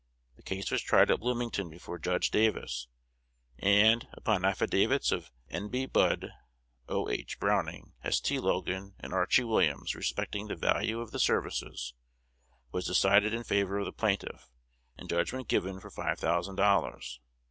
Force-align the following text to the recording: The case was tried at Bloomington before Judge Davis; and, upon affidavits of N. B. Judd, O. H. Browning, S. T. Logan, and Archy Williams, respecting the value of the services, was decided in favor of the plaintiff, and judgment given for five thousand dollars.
The 0.35 0.41
case 0.41 0.71
was 0.71 0.81
tried 0.81 1.11
at 1.11 1.19
Bloomington 1.19 1.69
before 1.69 1.99
Judge 1.99 2.31
Davis; 2.31 2.87
and, 3.59 4.07
upon 4.13 4.43
affidavits 4.45 5.11
of 5.11 5.29
N. 5.47 5.69
B. 5.69 5.85
Judd, 5.85 6.31
O. 6.89 7.07
H. 7.07 7.39
Browning, 7.39 7.93
S. 8.03 8.19
T. 8.19 8.39
Logan, 8.39 8.95
and 8.99 9.13
Archy 9.13 9.43
Williams, 9.43 9.93
respecting 9.93 10.47
the 10.47 10.55
value 10.55 10.99
of 11.01 11.11
the 11.11 11.19
services, 11.19 11.93
was 12.71 12.87
decided 12.87 13.31
in 13.31 13.43
favor 13.43 13.77
of 13.77 13.85
the 13.85 13.93
plaintiff, 13.93 14.49
and 14.97 15.07
judgment 15.07 15.47
given 15.47 15.79
for 15.79 15.91
five 15.91 16.17
thousand 16.17 16.55
dollars. 16.55 17.19